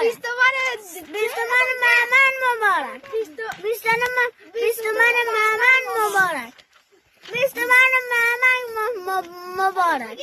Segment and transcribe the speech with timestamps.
[0.00, 1.12] مبارک.
[1.12, 3.02] بیستمان مهمن مبارک.
[4.52, 6.54] بیستمان مهمن مبارک
[7.32, 8.62] بیستمان مهمن
[9.58, 10.18] مبارک.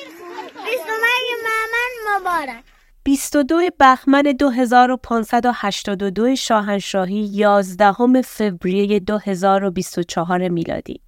[0.66, 2.64] بیستمان مهمن مبارک.
[3.04, 11.02] 22 بهمن 2582 شاهنشاهی 11 فوریه 2024 میلادی.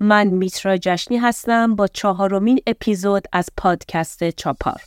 [0.00, 4.80] من میترا جشنی هستم با چهارمین اپیزود از پادکست چاپار.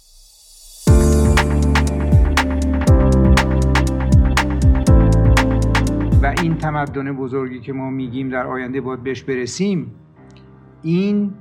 [6.44, 9.96] این تمدن بزرگی که ما میگیم در آینده باید بهش برسیم
[10.82, 11.34] این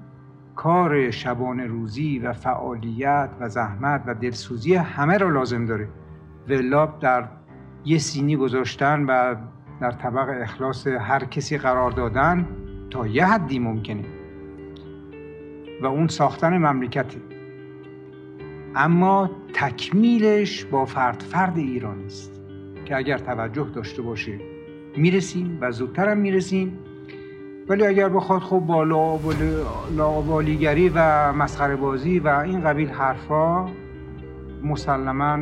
[0.56, 5.88] کار شبانه روزی و فعالیت و زحمت و دلسوزی همه را لازم داره.
[6.48, 7.28] ولاب در
[7.84, 9.34] یه سینی گذاشتن و
[9.80, 12.46] در طبق اخلاص هر کسی قرار دادن
[12.90, 14.04] تا یه حدی ممکنه
[15.82, 17.18] و اون ساختن مملکته.
[18.74, 22.40] اما تکمیلش با فرد فرد ایرانی است
[22.84, 24.51] که اگر توجه داشته باشه
[24.96, 26.78] می‌رسیم و زودتر هم می‌رسیم.
[27.68, 28.82] ولی اگر بخواد خب با
[29.96, 33.68] لاوالیگری و مسخره بازی و این قبیل حرفا
[34.62, 35.38] مسلما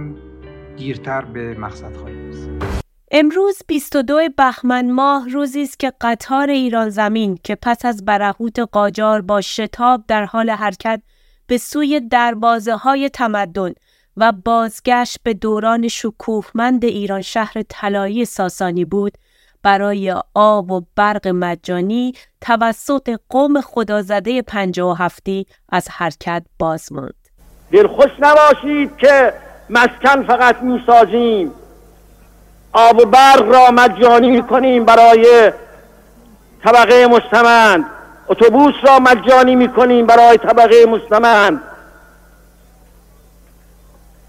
[0.77, 2.63] دیرتر به مقصد خواهیم رسید.
[3.11, 9.21] امروز 22 بهمن ماه روزی است که قطار ایران زمین که پس از برهوت قاجار
[9.21, 11.03] با شتاب در حال حرکت
[11.47, 13.73] به سوی دروازه های تمدن
[14.17, 19.13] و بازگشت به دوران شکوهمند ایران شهر طلایی ساسانی بود
[19.63, 27.15] برای آب و برق مجانی توسط قوم خدازده پنجه و هفتی از حرکت باز ماند.
[27.73, 29.33] دلخوش نباشید که
[29.71, 31.53] مسکن فقط می‌سازیم.
[32.73, 35.53] آب و برق را مجانی می‌کنیم برای
[36.65, 37.85] طبقه مستمند.
[38.29, 41.63] اتوبوس را مجانی می‌کنیم برای طبقه مستمند.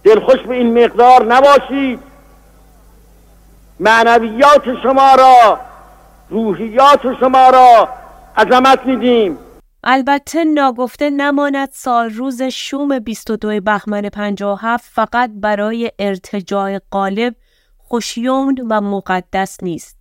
[0.04, 2.00] دلخوش به این مقدار نباشید
[3.82, 5.60] معنویات شما را
[6.30, 7.90] روحیات شما را
[8.38, 9.38] عظمت میدیم
[9.84, 17.36] البته ناگفته نماند سال روز شوم 22 بهمن 57 فقط برای ارتجاع قالب
[17.78, 19.98] خوشیوم و مقدس نیست.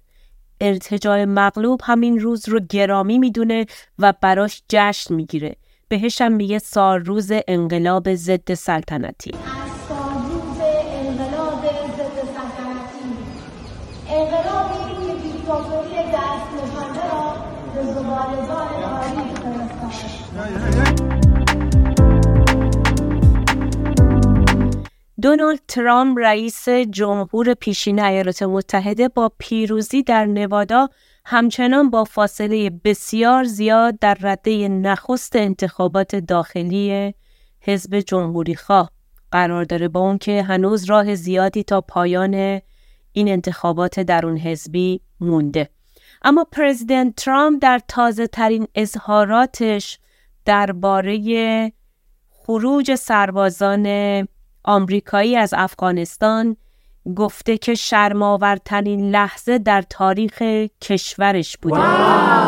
[0.61, 3.67] ارتجاع مغلوب همین روز رو گرامی می‌دونه
[3.99, 5.57] و براش جشن می‌گیره.
[5.89, 9.35] بهش هم میگه سال روز انقلاب ضد سلطنتی.
[25.23, 30.89] دونالد ترامپ رئیس جمهور پیشین ایالات متحده با پیروزی در نوادا
[31.25, 37.15] همچنان با فاصله بسیار زیاد در رده نخست انتخابات داخلی
[37.61, 38.91] حزب جمهوری خواه.
[39.33, 42.61] قرار داره با اون که هنوز راه زیادی تا پایان
[43.13, 45.69] این انتخابات درون حزبی مونده.
[46.23, 49.99] اما پرزیدنت ترامپ در تازه ترین اظهاراتش
[50.45, 51.73] درباره
[52.31, 53.87] خروج سربازان
[54.65, 56.57] آمریکایی از افغانستان
[57.17, 60.43] گفته که شرماورترین لحظه در تاریخ
[60.81, 61.81] کشورش بوده.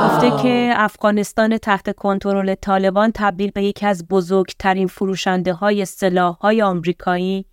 [0.05, 6.63] گفته که افغانستان تحت کنترل طالبان تبدیل به یکی از بزرگترین فروشنده های سلاح های
[6.63, 7.47] آمریکایی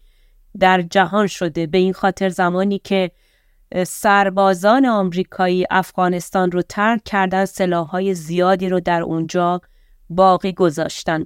[0.59, 1.67] در جهان شده.
[1.67, 3.11] به این خاطر زمانی که
[3.87, 9.61] سربازان آمریکایی افغانستان رو ترک کردن سلاح های زیادی رو در اونجا
[10.09, 11.23] باقی گذاشتن.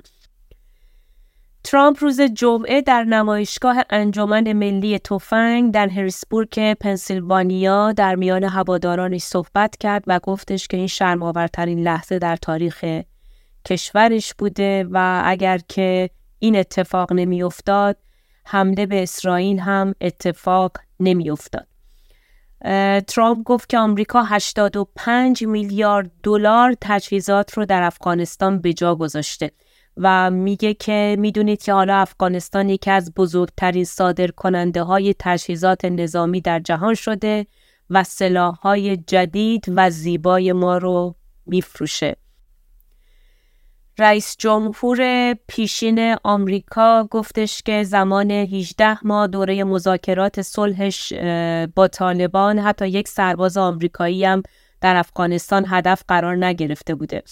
[1.63, 9.77] ترامپ روز جمعه در نمایشگاه انجمن ملی تفنگ در هریسبورگ پنسیلوانیا در میان هوادارانش صحبت
[9.77, 13.01] کرد و گفتش که این شرمآورترین لحظه در تاریخ
[13.65, 16.09] کشورش بوده و اگر که
[16.39, 17.97] این اتفاق نمیافتاد
[18.45, 21.67] حمله به اسرائیل هم اتفاق نمیافتاد.
[23.07, 29.51] ترامپ گفت که آمریکا 85 میلیارد دلار تجهیزات رو در افغانستان به جا گذاشته.
[29.97, 36.41] و میگه که می‌دونید که حالا افغانستان یکی از بزرگترین صادر کننده های تجهیزات نظامی
[36.41, 37.47] در جهان شده
[37.89, 42.15] و سلاح های جدید و زیبای ما رو میفروشه.
[43.99, 51.13] رئیس جمهور پیشین آمریکا گفتش که زمان 18 ماه دوره مذاکرات صلحش
[51.75, 54.43] با طالبان حتی یک سرباز آمریکایی هم
[54.81, 57.23] در افغانستان هدف قرار نگرفته بوده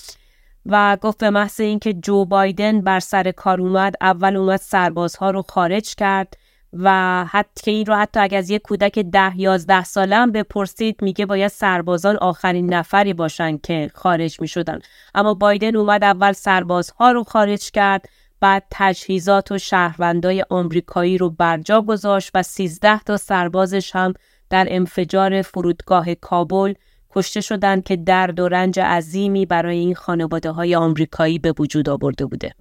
[0.65, 5.41] و گفت به محض اینکه جو بایدن بر سر کار اومد اول اومد سربازها رو
[5.41, 6.37] خارج کرد
[6.73, 11.01] و حتی که این رو حتی اگر از یک کودک ده یازده ساله هم بپرسید
[11.01, 14.79] میگه باید سربازان آخرین نفری باشن که خارج می‌شدن.
[15.15, 18.09] اما بایدن اومد اول سربازها رو خارج کرد
[18.39, 24.13] بعد تجهیزات و شهروندای آمریکایی رو برجا گذاشت و 13 تا سربازش هم
[24.49, 26.73] در انفجار فرودگاه کابل
[27.11, 32.25] کشته شدند که درد و رنج عظیمی برای این خانواده های آمریکایی به وجود آورده
[32.25, 32.51] بوده.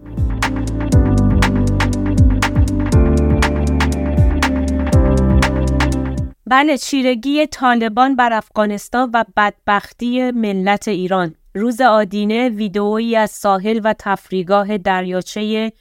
[6.47, 13.95] بله چیرگی طالبان بر افغانستان و بدبختی ملت ایران روز آدینه ویدئویی از ساحل و
[13.99, 15.73] تفریگاه دریاچه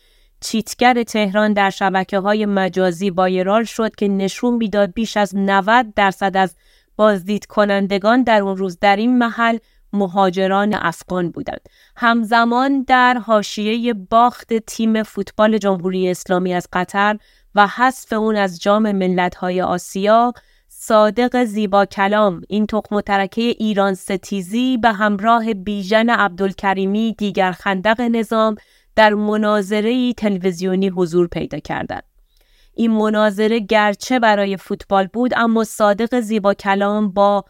[0.42, 6.38] چیتگر تهران در شبکه های مجازی وایرال شد که نشون می‌داد بیش از 90 درصد
[6.38, 6.56] از
[7.00, 9.58] بازدید کنندگان در اون روز در این محل
[9.94, 11.62] مهاجران افغان بودند.
[11.96, 17.18] همزمان در حاشیه باخت تیم فوتبال جمهوری اسلامی از قطر
[17.56, 20.34] و حذف اون از جام ملت‌های آسیا
[20.68, 28.02] صادق زیبا کلام این تخم و ترکه ایران ستیزی به همراه بیژن عبدالکریمی دیگر خندق
[28.02, 28.56] نظام
[28.96, 32.09] در مناظره تلویزیونی حضور پیدا کردند.
[32.80, 37.46] این مناظره گرچه برای فوتبال بود اما صادق زیبا کلام با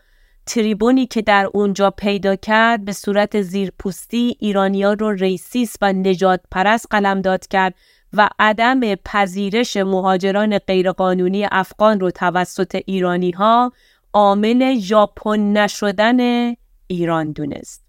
[0.46, 6.88] تریبونی که در اونجا پیدا کرد به صورت زیرپوستی ایرانیا رو ریسیس و نجات پرست
[6.90, 7.76] قلمداد کرد
[8.14, 13.72] و عدم پذیرش مهاجران غیرقانونی افغان رو توسط ایرانی ها
[14.14, 16.54] عامل ژاپن نشدن
[16.88, 17.89] ایران دونست.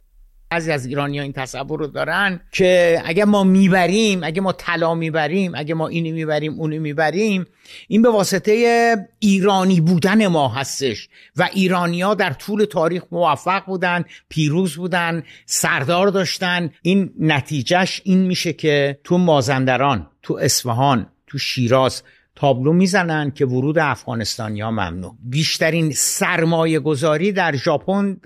[0.52, 4.94] بعضی از ایرانی ها این تصور رو دارن که اگه ما می‌بریم اگه ما طلا
[4.94, 7.46] می‌بریم اگه ما اینو می‌بریم اونو می‌بریم
[7.88, 11.08] این به واسطه ایرانی بودن ما هستش.
[11.36, 16.70] و ایرانیا در طول تاریخ موفق بودن پیروز بودن سردار داشتن.
[16.82, 22.02] این نتیجهش این میشه که تو مازندران تو اصفهان تو شیراز
[22.40, 25.14] تابلو می‌زنن که ورود افغانستانی ها ممنوع.
[25.24, 28.16] بیشترین سرمایه گذاری در ژاپن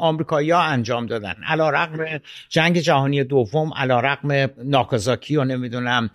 [0.00, 1.34] آمریکایی ها انجام دادن.
[1.46, 6.10] علا رقم جنگ جهانی دوم علا رقم ناکازاکی و نمی‌دونم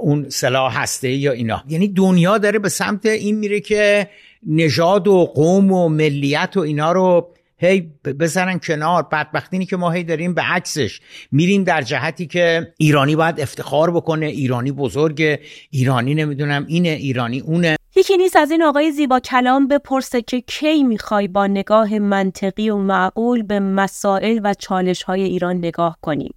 [0.00, 1.62] اون سلاح هسته یا اینا.
[1.68, 4.08] یعنی دنیا داره به سمت این میره که
[4.46, 9.02] نژاد و قوم و ملیت و اینا رو هی بزنن کنار.
[9.02, 11.00] بدبختی که ما هی داریم به عکسش
[11.32, 14.26] میریم در جهتی که ایرانی باید افتخار بکنه.
[14.26, 17.76] ایرانی بزرگ ایرانی نمی‌دونم اینه ایرانی اونه.
[17.96, 22.76] یکی نیست از این آقای زیبا کلام بپرسه که کی می‌خوای با نگاه منطقی و
[22.76, 26.34] معقول به مسائل و چالش های ایران نگاه کنیم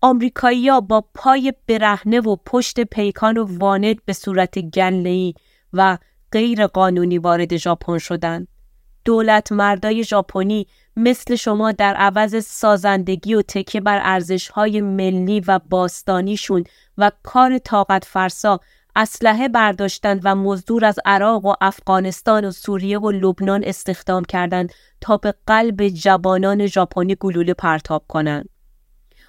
[0.00, 5.34] آمریکایی با پای برهنه و پشت پیکان و واند به صورت گله‌ای
[5.72, 5.98] و
[6.32, 8.48] غیر قانونی وارد ژاپن شدند
[9.04, 10.66] دولت مردای ژاپنی
[10.96, 16.64] مثل شما در عوض سازندگی و تکیه بر ارزشهای ملی و باستانیشون
[16.98, 18.60] و کار طاقت فرسا
[18.96, 25.16] اسلحه برداشتند و مزدور از عراق و افغانستان و سوریه و لبنان استخدام کردند تا
[25.16, 28.48] به قلب جوانان ژاپنی گلوله پرتاب کنند.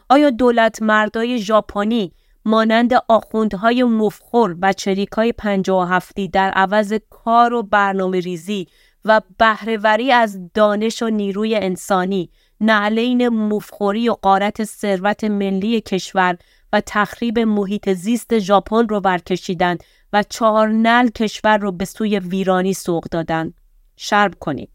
[0.09, 2.13] آیا دولت مردای ژاپنی
[2.45, 8.67] مانند آخوندهای مفخور و چریکای پنجاه هفتی در عوض کار و برنامه ریزی
[9.05, 12.29] و بهرهوری از دانش و نیروی انسانی
[12.61, 16.37] نعلین مفخوری و قارت ثروت ملی کشور
[16.73, 19.83] و تخریب محیط زیست ژاپن رو برکشیدند
[20.13, 23.53] و چهار نل کشور رو به سوی ویرانی سوق دادند.
[23.95, 24.69] شرم کنید.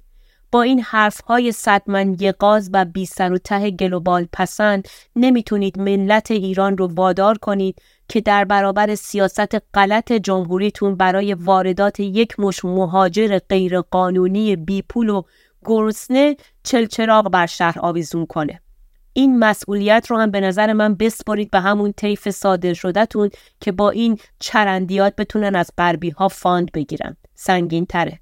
[0.52, 4.88] با این حرف های صد من یه غاز و بی سر و ته global پسند
[5.16, 12.40] نمی‌تونید ملت ایران رو وادار کنید که در برابر سیاست غلط جمهوریتون برای واردات یک
[12.40, 15.22] مشت مهاجر غیرقانونی بی پول و
[15.64, 18.60] گرسنه چلچراغ بر شهر آویزون کنه.
[19.12, 23.90] این مسئولیت رو هم به نظر من بسپارید به همون طیف صادر شدهتون که با
[23.90, 27.16] این چرندیات بتونن از غربی ها fund بگیرن.
[27.34, 28.20] سنگین تره.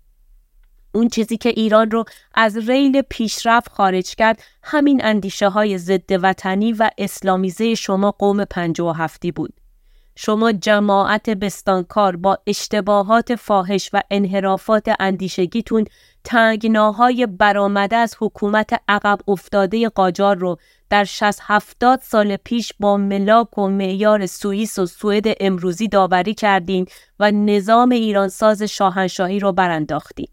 [0.95, 6.73] اون چیزی که ایران رو از ریل پیشرفت خارج کرد همین اندیشه های ضد وطنی
[6.73, 9.55] و اسلامیزه شما قوم پنج و هفتی بود.
[10.18, 15.85] شما جماعت بستانکار با اشتباهات فاحش و انحرافات اندیشگیتون
[16.25, 20.58] تنگناهای برآمده از حکومت عقب افتاده قاجار رو
[20.90, 26.87] در 60 70 سال پیش با ملاک و معیار سوئیس و سوئد امروزی داوری کردین
[27.20, 30.28] و نظام ایرانساز شاهنشاهی رو برانداختین.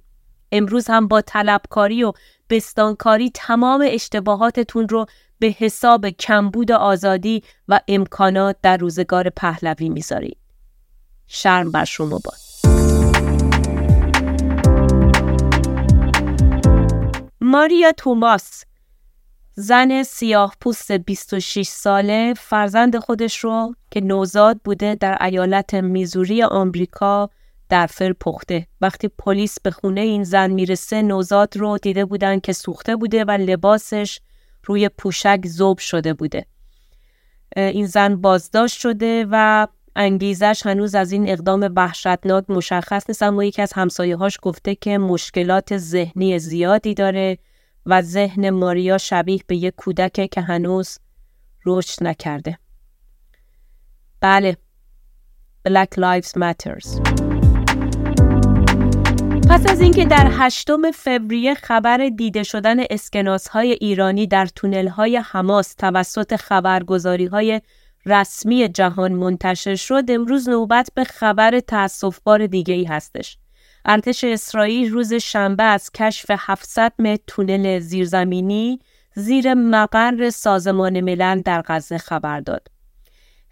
[0.52, 2.14] امروز هم با طلبکاری و
[2.50, 5.06] بستانکاری تمام اشتباهاتتون رو
[5.44, 10.38] به حساب کمبود آزادی و امکانات در روزگار پهلوی می‌ذارید.
[11.28, 12.38] شرم بر شما باد.
[17.42, 18.64] ماریا توماس
[19.54, 27.30] زن سیاه پوست 26 ساله فرزند خودش رو که نوزاد بوده در ایالت میزوری آمریکا
[27.70, 32.54] در فر پخته وقتی پلیس به خونه این زن می‌رسه نوزاد رو دیده بودن که
[32.54, 34.20] سوخته بوده و لباسش
[34.66, 36.46] روی پوشک زوب شده بوده.
[37.56, 43.62] این زن بازداشت شده و انگیزش هنوز از این اقدام وحشتناک مشخص نیست اما یکی
[43.62, 47.38] از همسایه هاش گفته که مشکلات ذهنی زیادی داره
[47.86, 51.00] و ذهن ماریا شبیه به یک کودکه که هنوز
[51.66, 52.58] رشد نکرده.
[54.22, 54.58] بله.
[55.68, 57.23] Black Lives Matters.
[59.54, 65.18] پس از اینکه در هشتم فوریه خبر دیده شدن اسکناس های ایرانی در تونل های
[65.18, 67.62] حماس توسط خبرگزاری های
[68.06, 73.38] رسمی جهان منتشر شد امروز نوبت به خبر تأسفبار دیگه ای هستش.
[73.86, 78.80] ارتش اسرائیل روز شنبه از کشف 700 متر تونل زیرزمینی
[79.16, 82.73] زیر مقر سازمان ملل در غزه خبر داد.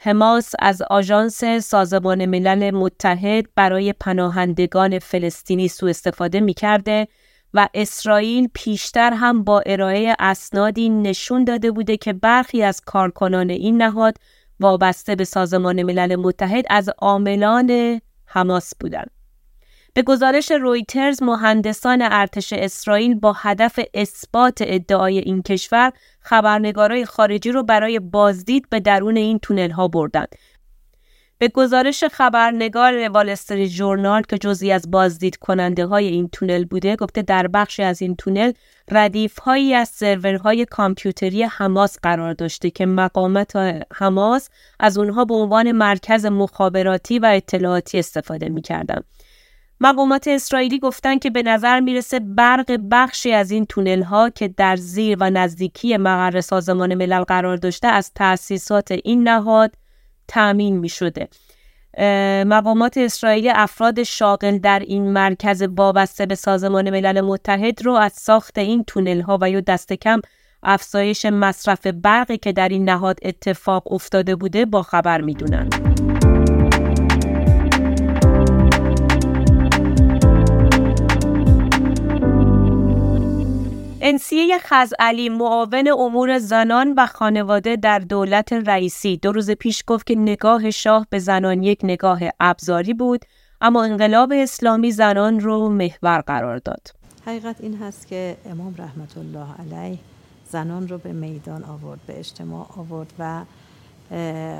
[0.03, 7.07] حماس از آژانس سازمان ملل متحد برای پناهندگان فلسطینی سوء استفاده می کرده
[7.53, 13.81] و اسرائیل پیشتر هم با ارائه اسنادی نشون داده بوده که برخی از کارکنان این
[13.81, 14.17] نهاد
[14.59, 19.20] وابسته به سازمان ملل متحد از عاملان حماس بودند.
[19.93, 27.63] به گزارش رویترز مهندسان ارتش اسرائیل با هدف اثبات ادعای این کشور خبرنگارای خارجی رو
[27.63, 30.35] برای بازدید به درون این تونل ها بردند.
[31.37, 37.21] به گزارش خبرنگار والستری جورنال که جزی از بازدید کننده های این تونل بوده گفته
[37.21, 38.51] در بخشی از این تونل
[38.91, 43.55] ردیف هایی از سرورهای کامپیوتری حماس قرار داشته که مقامات
[43.93, 49.03] حماس از اونها به عنوان مرکز مخابراتی و اطلاعاتی استفاده می‌کردند.
[49.83, 54.75] مقامات اسرائیلی گفتند که به نظر می‌رسه برق بخشی از این تونل ها که در
[54.75, 59.73] زیر و نزدیکی مقر سازمان ملل قرار داشته از تأسیسات این نهاد
[60.27, 61.27] تأمین می شده.
[62.43, 68.57] مقامات اسرائیلی افراد شاغل در این مرکز وابسته به سازمان ملل متحد رو از ساخت
[68.57, 70.21] این تونل ها و یا دست کم
[70.63, 75.90] افزایش مصرف برقی که در این نهاد اتفاق افتاده بوده با خبر می‌دونند.
[84.03, 90.15] انسیه خزعلی معاون امور زنان و خانواده در دولت رئیسی دو روز پیش گفت که
[90.15, 93.25] نگاه شاه به زنان یک نگاه ابزاری بود
[93.61, 96.87] اما انقلاب اسلامی زنان رو محور قرار داد.
[97.25, 99.99] حقیقت این هست که امام رحمت الله علیه
[100.49, 103.41] زنان رو به میدان آورد به اجتماع آورد و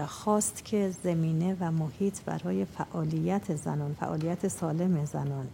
[0.08, 5.48] خواست که زمینه و محیط برای فعالیت زنان فعالیت سالم زنان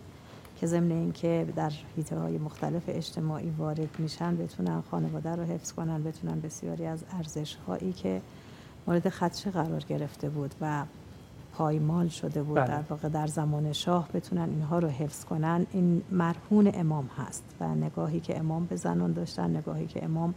[0.59, 6.03] که ضمن اینکه در حیطه های مختلف اجتماعی وارد میشن بتونن خانواده رو حفظ کنن
[6.03, 8.21] بتونن بسیاری از ارزش هایی که
[8.87, 10.83] مورد خدشه قرار گرفته بود و
[11.53, 12.67] پایمال شده بود بله.
[12.67, 17.75] در واقع در زمان شاه بتونن اینها رو حفظ کنن این مرهون امام هست و
[17.75, 20.33] نگاهی که امام به زنان داشتن نگاهی که امام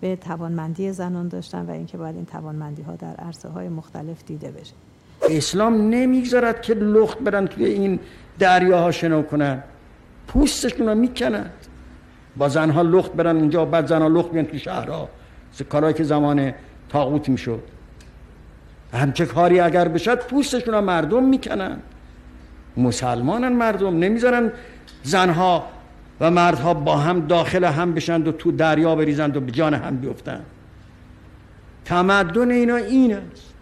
[0.00, 4.50] به توانمندی زنان داشتن و اینکه باید این توانمندی ها در عرصه های مختلف دیده
[4.50, 4.74] بشه
[5.22, 7.98] اسلام نمی‌گذارد که لخت برن توی این
[8.38, 9.62] دریاها شنو کنن.
[10.26, 11.46] پوستشون رو می‌کنن.
[12.36, 15.08] با زنها لخت برن اینجا بعد زنها لخت بیان تو شهرها.
[15.68, 16.52] کارهایی که زمان
[16.88, 17.62] تاغوت می‌شد.
[18.92, 21.76] همچه کاری اگر بشد پوستشون رو مردم می‌کنن.
[22.76, 23.98] مسلمانن مردم.
[23.98, 24.52] نمی‌ذارن
[25.02, 25.66] زنها
[26.20, 29.96] و مردها با هم داخل هم بشند و تو دریا بریزند و به جان هم
[29.96, 30.44] بیفتند.
[31.84, 33.53] تمدن اینا این است.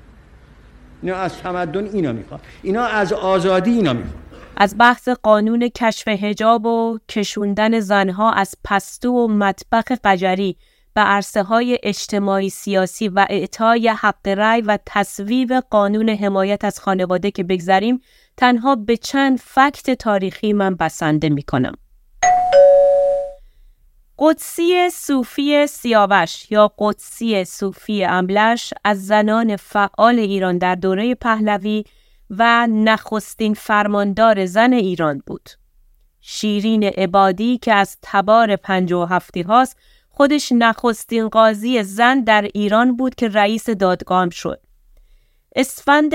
[1.03, 4.23] اینا از تمدن اینا می‌خواد اینا از آزادی اینا می‌خواد
[4.57, 10.57] از بحث قانون کشف هجاب و کشوندن زنها از پستو و مطبخ قجری
[10.95, 17.31] به عرصه های اجتماعی سیاسی و اعطای حق رأی و تصویب قانون حمایت از خانواده
[17.31, 18.01] که بگذریم
[18.37, 21.75] تنها به چند فکت تاریخی من بسنده می کنم.
[24.19, 31.85] قدسی صوفی سیاوش یا قدسی صوفی املش از زنان فعال ایران در دوره پهلوی
[32.31, 35.51] و نخستین فرماندار زن ایران بود.
[36.21, 39.77] شیرین عبادی که از تبار پنج و هفتی هاست
[40.09, 44.61] خودش نخستین قاضی زن در ایران بود که رئیس دادگاه شد.
[45.57, 46.15] اسفند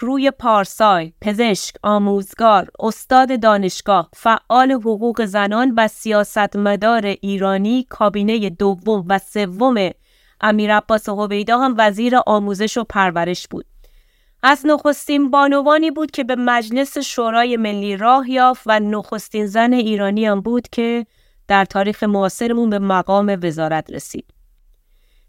[0.00, 9.18] روی پارسای، پزشک، آموزگار، استاد دانشگاه، فعال حقوق زنان و سیاستمدار ایرانی کابینه دوم و
[9.18, 9.90] سوم
[10.40, 13.66] امیر عباس هویدا هم وزیر آموزش و پرورش بود.
[14.42, 20.26] از نخستین بانوانی بود که به مجلس شورای ملی راه یافت و نخستین زن ایرانی
[20.26, 21.06] هم بود که
[21.48, 24.31] در تاریخ معاصرمون به مقام وزارت رسید.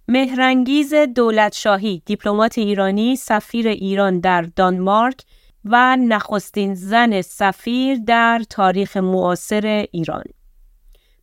[0.07, 5.21] مهرنگیز دولت شاهی، دیپلمات ایرانی، سفیر ایران در دانمارک
[5.65, 10.23] و نخستین زن سفیر در تاریخ معاصر ایران.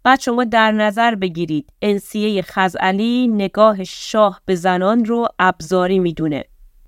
[0.04, 1.72] بعد شما در نظر بگیرید.
[1.82, 6.44] انسیه خزعلی نگاه شاه به زنان رو ابزاری می‌دونه.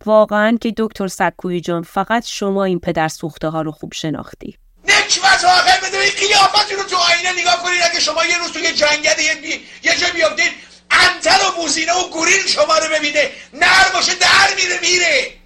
[0.06, 4.56] واقعا که دکتر سکوی جان فقط شما این پدر سوخته ها رو خوب شناختی.
[4.84, 7.80] نکبت آخر بده این قیافت رو تو آینه نگاه کنید.
[7.90, 9.48] اگه شما یه روز توی جنگل یه, بی...
[9.88, 13.30] یه جا بیافتید انتر و بوزینه و گوریل شما رو ببینه.
[13.54, 15.42] نر باشه در میره میره.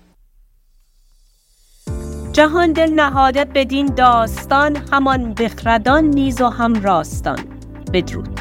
[2.33, 7.61] جهان دل نهاده بدین داستان همان بخردان نیز و هم راستان.
[7.93, 8.36] بدرود.